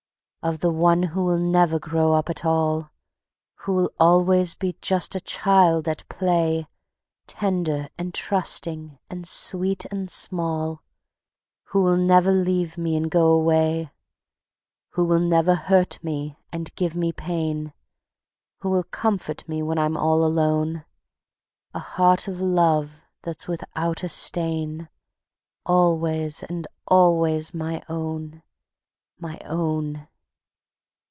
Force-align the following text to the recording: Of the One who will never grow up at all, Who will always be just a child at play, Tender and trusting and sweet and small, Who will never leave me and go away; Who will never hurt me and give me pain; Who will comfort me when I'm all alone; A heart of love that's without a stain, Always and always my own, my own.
Of 0.43 0.57
the 0.57 0.71
One 0.71 1.03
who 1.03 1.23
will 1.23 1.37
never 1.37 1.77
grow 1.77 2.13
up 2.13 2.27
at 2.27 2.43
all, 2.43 2.89
Who 3.57 3.73
will 3.75 3.93
always 3.99 4.55
be 4.55 4.75
just 4.81 5.13
a 5.13 5.19
child 5.19 5.87
at 5.87 6.09
play, 6.09 6.67
Tender 7.27 7.89
and 7.95 8.11
trusting 8.11 8.97
and 9.07 9.27
sweet 9.27 9.85
and 9.91 10.09
small, 10.09 10.81
Who 11.65 11.83
will 11.83 11.95
never 11.95 12.31
leave 12.31 12.75
me 12.75 12.95
and 12.97 13.11
go 13.11 13.27
away; 13.29 13.91
Who 14.93 15.05
will 15.05 15.19
never 15.19 15.53
hurt 15.53 16.03
me 16.03 16.39
and 16.51 16.73
give 16.73 16.95
me 16.95 17.11
pain; 17.11 17.71
Who 18.61 18.69
will 18.71 18.85
comfort 18.85 19.47
me 19.47 19.61
when 19.61 19.77
I'm 19.77 19.95
all 19.95 20.25
alone; 20.25 20.85
A 21.75 21.79
heart 21.79 22.27
of 22.27 22.41
love 22.41 23.03
that's 23.21 23.47
without 23.47 24.01
a 24.01 24.09
stain, 24.09 24.89
Always 25.67 26.41
and 26.41 26.65
always 26.87 27.53
my 27.53 27.83
own, 27.87 28.41
my 29.19 29.37
own. 29.45 30.07